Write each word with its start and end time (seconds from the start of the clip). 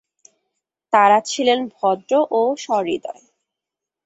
তাঁরা 0.93 1.19
ছিলেন 1.21 1.59
ভদ্র 1.75 2.11
ও 2.31 2.41
সহৃদয়। 2.57 3.23